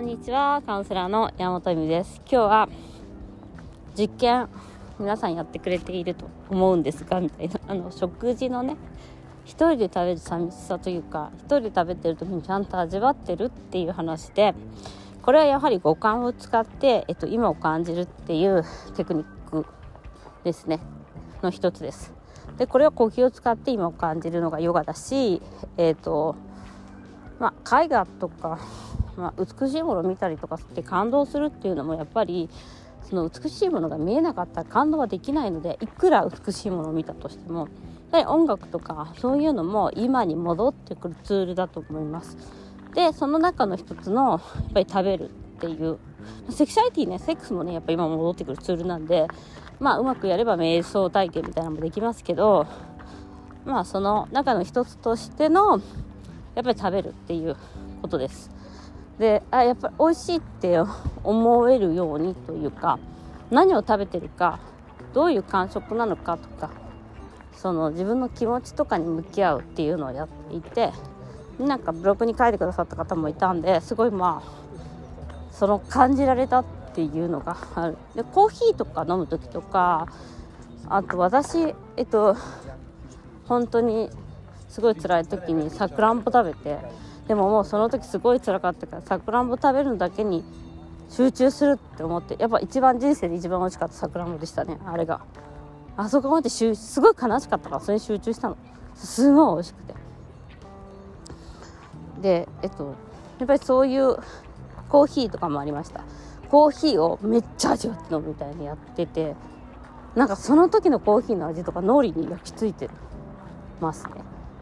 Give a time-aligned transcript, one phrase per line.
[0.00, 2.22] んにちはカウンセラーの山本由美です。
[2.24, 2.68] 今日は
[3.94, 4.48] 実験
[4.98, 8.78] 皆さんやってくれていると思うんですがみたいな あの食事のね
[9.44, 14.54] 一人で食べる寂しさというか一人で食べてる時にちゃんと味わってるっていう話で
[15.20, 18.64] これはやはり五感を使って、えっと、今を感じるっていう
[18.96, 19.66] テクニック
[20.44, 20.80] ですね。
[21.42, 22.14] の一つです。
[22.56, 25.42] でこれは呼吸を使って今を感じるのがヨガだし
[25.76, 26.36] えっ、と
[27.38, 28.58] まあ、絵画とか
[29.20, 32.48] まあ、美しいものを見たりとかして感動するっていうのもやっぱり
[33.08, 37.68] その美しいものが見えなかったら感動はできないのでいくら美しいものを見たとしても
[38.12, 42.36] やはり音楽とかそういうのも今に戻ってくるツールだと思います。
[42.94, 44.40] でその中の一つのやっ
[44.74, 45.98] ぱり食べるっていう
[46.48, 49.28] セクシャリティねセックスもねやっぱ今戻ってくるツールなんで
[49.78, 52.66] まあうまくやれば瞑想体験みたいなのもできますけど
[53.64, 55.80] まあその中の一つとしての
[56.54, 57.56] やっぱり食べるっていう
[58.02, 58.50] ことです。
[59.20, 60.78] であやっぱり美味しいって
[61.22, 62.98] 思えるようにというか
[63.50, 64.58] 何を食べてるか
[65.12, 66.70] どういう感触なのかとか
[67.54, 70.92] その自分の気持ちとかに向き合うっていうのをやっていて
[71.58, 77.98] なんかブログに書いてくださった方もいたんですごいまあその感じられたっていうのがある。
[78.14, 80.06] でコーヒーとか飲む時とか
[80.88, 82.36] あと私えっと
[83.46, 84.08] 本当に
[84.70, 86.78] すごい辛い時にさくらんぼ食べて
[87.30, 90.42] でももうその時すごい辛かったからさくらんぼ食べるだけに
[91.08, 95.20] 集中するって思ってやっぱ一番人生で一番美味しかったさくらんぼでしたねあれが。
[95.96, 96.64] あそこまです
[97.00, 98.56] ごい悲しかったからそれに集中したの。
[98.96, 99.94] すごい美味しくて。
[102.20, 102.96] でえっと
[103.38, 104.16] やっぱりそういう
[104.88, 106.02] コーヒーとかもありました。
[106.48, 109.36] コーヒーをめっちゃ味わって飲むみたいにやってて
[110.16, 112.90] なんかその時のコーヒーの味とか脳裏に焼き付いて
[113.80, 114.14] ますね。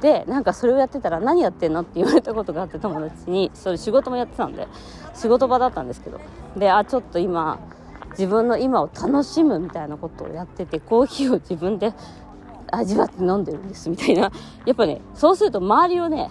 [0.00, 3.50] でなんかそれをやってたら何やってんのって言われたことがあって友達に。
[3.54, 4.68] それ仕事もやってたんで。
[5.14, 6.20] 仕事場だったんですけど。
[6.56, 7.58] であちょっと今
[8.10, 11.92] 自分の今を楽しむみたいなことをやっててコーヒーを自分で
[12.70, 14.32] 味わって飲んでるんですみたいな。
[14.64, 16.30] やっぱねそうすると周りをね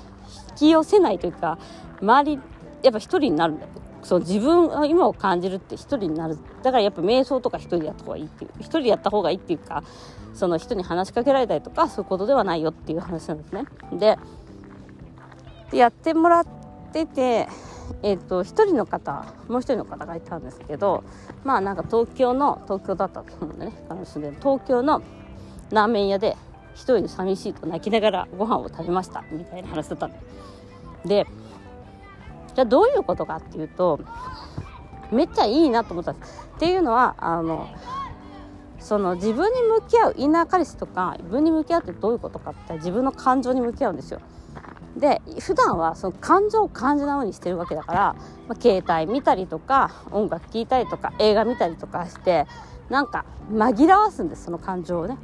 [0.51, 1.57] 引き寄せないというか
[2.01, 2.39] 周り
[2.84, 3.69] やっぱ一人になるんだよ。
[4.05, 6.38] そう自分今を感じるって一人になる。
[6.61, 9.83] だからやっぱ瞑想とか一人でやった方がいいっていう一人でやった方がいいっていうか
[10.35, 13.65] その人に話しかけられたりとかそういうことではないよっていう話なんですね。
[13.94, 14.19] で
[15.75, 16.45] やってもらっ
[16.94, 17.49] てて
[18.01, 21.03] えーと、1人の方もう1人の方がいたんですけど
[21.44, 23.73] まあなんか東京の東京だったと思うんでね
[24.39, 25.01] 東京の
[25.71, 26.35] ラーメン屋で
[26.75, 30.17] 1人で寂しいと泣きながらご飯を食べましたみたいな話だったんで。
[31.05, 31.27] で
[32.55, 33.99] じゃあどういうことかっていうと
[35.11, 36.49] めっちゃいいなと思ったんです。
[36.55, 37.67] っていうのはあの
[38.79, 44.21] その自分に向き合うインナーカリスとか自分に向き合うってどういうことかって自分の感情に向き合うんですよ。
[44.95, 47.99] で普段はその感情を感じないようにしてるわけだから、
[48.47, 52.47] まあ、携帯見たりとか音楽聴いたりとか映画見たりとかして
[52.89, 55.17] なんか紛らわすんですその感情をね。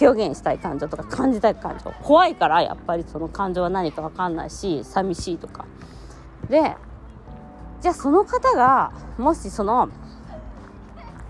[0.00, 1.92] 表現したい感情とか感じたい感情。
[2.02, 5.66] 怖いからやっぱりその感情は何か分かんないし寂しいとか。
[6.48, 6.76] で
[7.80, 9.88] じゃあその方がもしその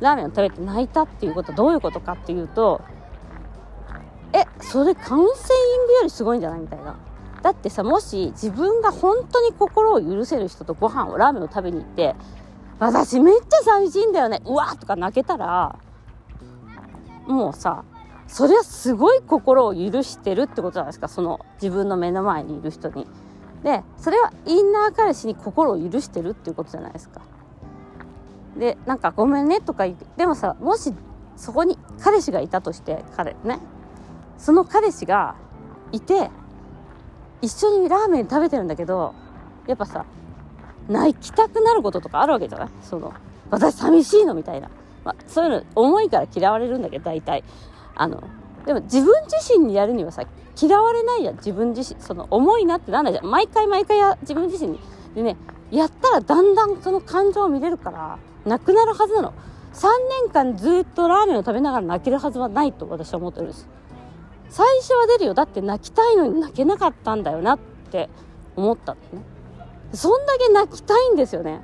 [0.01, 2.81] ラーメンを食べて泣いたっていうことはどういうことかっていうと
[4.33, 6.97] えそれカウンセリングよりすごいんじゃないみたいな。
[7.43, 12.17] だってさもし自分が本当に心を許せる人とご飯をラーメンを食べに行って
[12.79, 15.79] 私めっちゃ寂しいんだよねうわーとか泣けたら
[17.27, 17.85] もうさ
[18.29, 21.09] それはすごい心を許してるってことじゃないですか。
[21.09, 23.07] その自分の目の前にいる人に。
[23.65, 27.23] でそれはインナー彼氏に心を許してるっていうことじゃないですか。
[28.57, 30.95] でなんか「ごめんね」とか言うでもさもし
[31.37, 33.59] そこに彼氏がいたとして彼ね。
[34.37, 35.35] その彼氏が
[35.91, 36.31] いて
[37.41, 39.15] 一緒にラーメン食べてるんだけど
[39.67, 40.05] やっぱさ
[40.89, 42.69] 泣きたくなることとかあるわけじゃない？
[42.83, 43.13] その
[43.51, 44.69] 私寂しいのみたいな、
[45.05, 47.43] まあ、そういうの重いから嫌われるんだけど大体。
[47.99, 48.23] あの
[48.65, 50.23] でも自分自身にやるにはさ
[50.61, 53.27] 嫌われないや自分自身その重いなってなんだじゃん。
[53.27, 54.81] 毎回毎回や自分自身に。
[55.15, 55.37] でね
[55.71, 59.35] やったらだんだんその感情を見れるからなくなるはずなの。
[59.75, 59.87] 3
[60.25, 63.69] 年間ずっとラーメンを食べながら泣けるはずはないと私は思ってるんです。
[64.49, 65.35] 最初は出るよ。
[65.35, 67.59] だって泣きたいのに泣けなかったんだよなっ
[67.91, 68.09] て
[68.57, 69.25] 思ったんだね。
[69.93, 71.61] そんだけ泣きたいんですよね。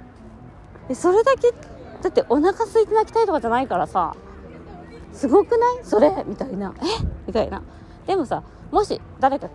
[0.89, 1.53] でそれだけ
[2.03, 4.15] だってお腹空いて泣きたいとかじゃないからさ
[5.15, 5.85] すごくない？
[5.85, 6.25] それ？
[6.27, 6.75] みたいな。
[6.79, 6.85] え？
[7.27, 7.63] みたいな。
[8.07, 9.49] でもさもし誰か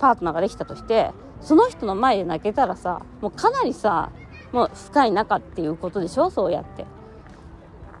[0.00, 4.10] パートナーができたとしてその人の前で泣けたらさもうかなりさ
[4.50, 6.30] もう深い仲っていうことでしょ？
[6.30, 6.84] そうやって。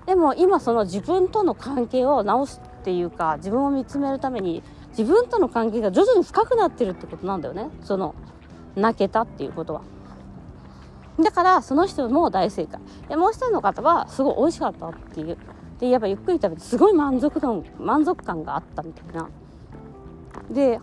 [0.06, 7.68] でも今その自分との関係を直すっていうか自分を見つめるために自分との関係が徐々に深くなってるってことなんだよね？
[7.82, 8.14] その
[8.74, 9.82] 泣けたっていうことは。
[11.20, 12.80] だからその人も大正解。
[13.08, 15.38] でもう一人の方はすごい美味しかったっていう。
[15.82, 19.28] でやっぱゆっくり食べてすごい満足度満足感があったみたいな。
[20.48, 20.78] で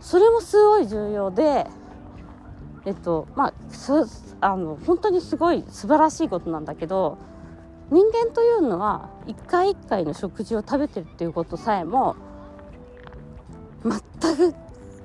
[0.00, 1.68] それもすごい重要で
[2.84, 3.54] えっとまあ
[4.40, 7.18] あの本当にすごい素晴らしいことなんだけど
[7.92, 12.16] 人間というのは一回一回の食事を食べてるっていうことさえも
[13.84, 14.00] 全
[14.36, 14.56] く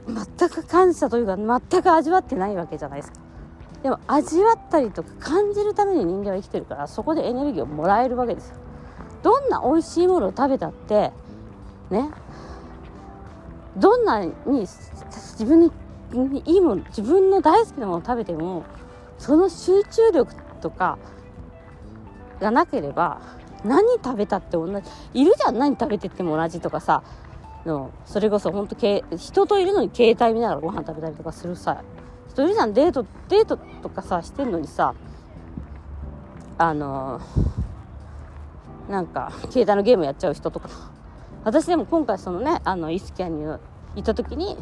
[0.08, 3.20] 全く感謝というか全く味わってないわけじゃないですか。
[3.84, 8.56] でも味わったりとか感じるために人間は生きてるからそこでエネルギーをもらえるわけですよ。
[9.24, 11.12] どんな美味しいものを食べたって
[11.90, 12.10] ね
[13.76, 15.72] どんなに自分に
[16.46, 18.64] いいもの自分の大好きなものを食べても
[19.18, 20.98] その集中力とか
[22.40, 23.22] がなければ
[23.64, 27.04] 何食べたって同じいるじゃん何食べてっても同じとかさ
[27.66, 31.84] のそれこそ本当人といるのに携帯見ながらご飯食べたりとかするさ
[32.30, 34.94] 人いるじゃんデートデートとかさしてんのにさ
[36.58, 37.22] あの
[38.90, 40.70] なんか携帯のゲームやっちゃう人とか。
[41.44, 43.60] 私でも今回そのねあのイスキャンに行
[44.00, 44.58] った時に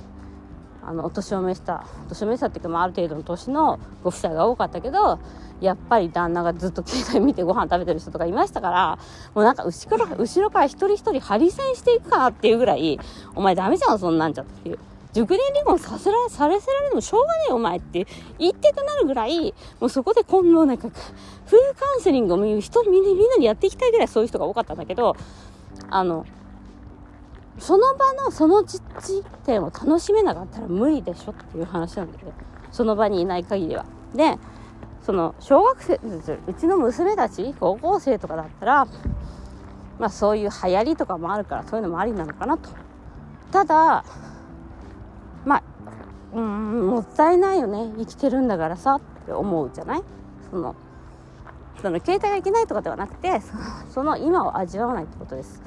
[0.83, 5.19] あのお年を召したお年を召したっていうか、まあ、ある程度の年のご夫妻が多かったけど
[5.61, 8.99] やっぱり旦那がずっと携帯見てご飯食べてる人とかいましたから
[9.33, 12.99] もうなんか後ろ後ろから一人一人張り線していくかなっていうぐらい
[13.33, 14.79] お前ダメじゃんそんなんじゃっていう。
[15.15, 18.05] 熟年離婚させらされせられるのしょうがねえお前って
[18.37, 25.15] 言ってくなるぐらいもうそこで今度なんかフルカウンセリングを人みんなみんなにやっていきたいぐらいそういう人が多かったんだけど
[25.89, 26.25] あの
[27.59, 28.83] その場のその実
[29.45, 32.33] 点を楽しめなかったら無理でしょっていう話なんだけど
[32.73, 33.85] その場にいない限りは。
[34.13, 34.37] で
[35.01, 35.93] その小学生
[36.47, 38.87] うちの娘たち高校生とかだったら
[39.97, 42.69] まあそういう流行りとかもあるからそういうのもありなのかなと
[43.51, 44.03] ただ
[45.45, 45.63] まあ
[46.33, 47.93] うんもったいないよね。
[47.97, 50.03] 生きてるんだからさって思うじゃない？
[50.49, 50.75] その
[51.81, 53.41] その携帯がいけないとかではなくて
[53.89, 55.61] その今を味わわないってことです。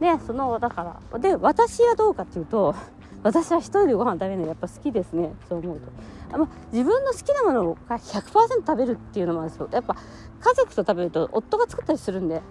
[0.00, 2.74] でそのだからで私はどうかっていうと
[3.22, 5.32] 私は一人でご飯食べるのやっぱ好きですね。
[5.48, 5.88] そう思うと。
[6.32, 8.22] あ、ま自分の好きなものが100%
[8.66, 9.68] 食べるっていうのもあるんですよ。
[9.72, 9.96] やっぱ
[10.40, 12.42] 家族と食べると夫が作ったりするんで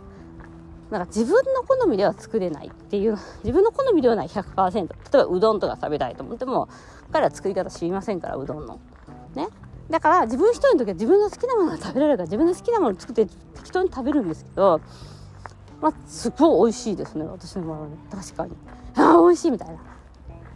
[0.93, 6.69] なんか自分の好みでは作れないっていう自分の好みではない100%例えばうどんとか食べたいと思っても
[7.11, 8.79] 彼は作り方知りませんからうどんの。
[9.33, 9.47] ね。
[9.89, 14.81] だから自分一人の時は自分の好きなものが食べられるから自分の好きなものを作って適当に食べるんですけど
[15.81, 18.51] まあすごい美味しいですね私の場合はね確かに。
[18.95, 19.73] ああ美味しいみたいな。
[19.73, 19.79] あ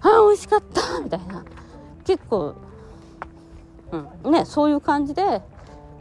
[0.07, 1.43] あ美味しかったみたいな。
[2.05, 2.53] 結構
[3.91, 4.31] うん。
[4.31, 5.41] ねそういう感じで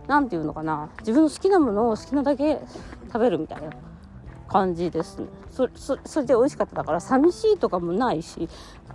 [0.09, 0.91] 何て言うのかな。
[0.99, 2.61] 自分の好きなものを好きなだけ
[3.07, 3.71] 食べるみたいな。
[4.49, 5.27] 感じですね。
[5.51, 6.77] そそそれで美味しかった。
[6.77, 8.49] だから寂しいとかもないし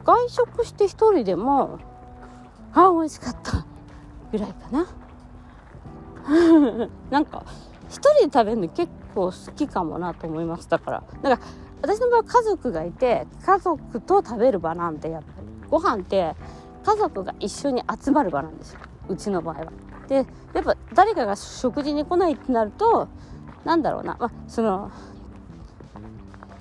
[0.03, 1.79] 外食して1人でも
[2.73, 3.65] ああ美味しかった。
[4.31, 4.87] ぐらいかな。
[7.09, 7.43] なんか
[7.89, 10.69] 1人で食べるの結構好きかもなと思います。
[10.69, 11.43] だからだか
[11.81, 16.35] 私の場合家族がいて家族と食べる場なんでやっぱりご飯って
[16.83, 18.79] 家族が一緒に集まる場なんですよ。
[19.09, 19.65] うちの場合は。
[20.07, 23.07] でやっぱ誰かが食事に来ないってなると
[23.63, 24.91] なんだろうな、まあ、その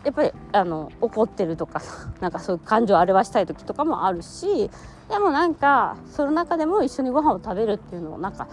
[0.05, 4.70] やっぱりあの怒ってるとかさ なんかそういう感情を表したい時とかもあるし
[5.08, 8.47] でもなんかその中でも一緒にご飯を食べるっていうのをなんか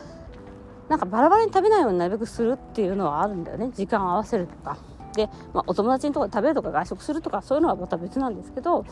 [0.89, 3.71] なんかバラバラに食べないようになるべくするっていうのはあるんだよね。
[3.73, 4.77] 時間を合わせるとか。
[5.15, 8.85] で、まあ、お友達のところで食べるとか外食するとかそういうのはまた別なんですけど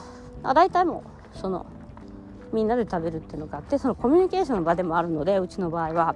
[0.44, 1.66] 大体もうその
[2.52, 6.16] みんなで食べるっていうのがあってそのコミュニケーションの場でもあるのでうちの場合は。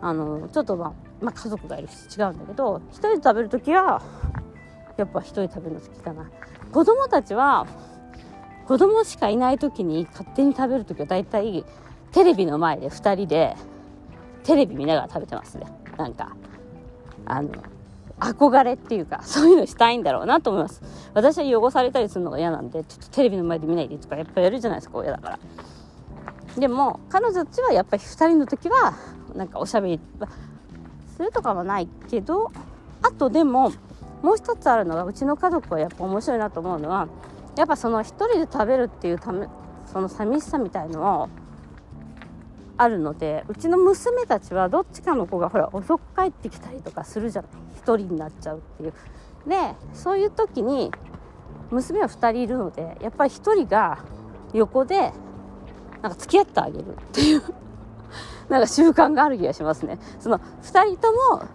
[0.00, 0.92] あのちょっとまあ、
[1.22, 4.02] まあ、家族がいるし違うんだけど1人で食べる時は
[4.96, 6.30] やっぱ1人食べるの好きかな。
[6.72, 7.66] 子供たちは
[8.66, 11.64] 子供しかいない時に勝手に食べる時は大体
[12.12, 13.56] テレビの前で2人で
[14.42, 15.66] テレビ見ながら食べてますね。
[15.96, 16.34] なんか
[17.26, 17.50] あの
[18.20, 20.82] 憧れっていうかそういうのしたいんだろうなと思います。
[21.14, 25.38] 私は汚されたりするのが嫌なんでちょっとテレビの前で見ないでとかやっぱやるじゃないですか親だから。
[26.56, 28.94] でも彼女たちはやっぱり2人の時は
[29.34, 30.00] なんかおしゃべり
[31.16, 32.52] するとかはないけど
[33.02, 33.72] あとでも
[34.24, 37.08] もう一つあるのがうちの家族はやっぱ面白いなと思うのは
[37.56, 39.46] やっぱその1人で食べるっていうため
[39.84, 41.28] その寂しさみたいのを
[42.78, 47.50] あるのでうちの娘たちはどっちかの子がほら遅く帰ってきたりとかするじゃない。
[47.82, 48.94] 1人になっちゃうっていう。
[49.46, 49.56] で
[49.92, 50.90] そういう時に
[51.70, 53.98] 娘は2人いるのでやっぱり1人が
[54.54, 55.12] 横で
[56.00, 57.42] なんか付き合ってあげるっていう
[58.48, 59.98] なんか習慣がある気がしますね。
[60.18, 61.46] その2人とも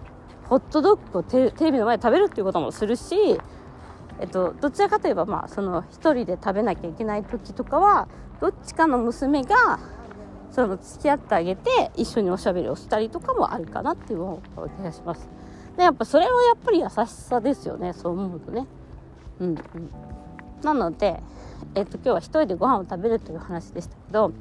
[0.49, 3.39] ホットドッグをテレビの前で食べるっていうこともするし
[4.19, 8.07] えっと、どちらかといえば、まあ、その1人で食べなきゃいけない時とかは
[8.41, 9.79] どっちかの娘が
[10.51, 14.39] その付き合ってあげて一緒におしゃべりをしたりとかもあるかなっていう
[14.77, 15.29] 気がします。
[15.77, 18.65] でやっぱそれはやっぱり優しさですよねそう思うとね。
[19.39, 19.55] うんうん。
[20.63, 21.21] なので
[21.75, 24.33] えっと今日は一人でご飯を食べるという話でしたけど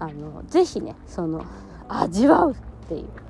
[0.00, 1.44] あのぜひねその
[1.88, 2.54] 味わうっ
[2.88, 3.29] ていう。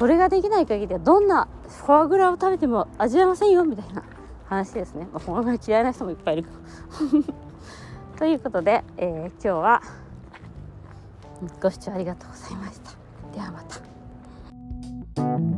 [0.00, 4.02] これができない限りはどんなフォアグラを食べても味わえませんよみたいな
[4.46, 6.50] 話ですね、 まあ、フォアグラ嫌いな人もいっぱいいるか
[8.18, 9.82] ということで、えー、今日は
[11.60, 12.92] ご視聴ありがとうございました。
[13.34, 13.62] ではま
[15.44, 15.49] た。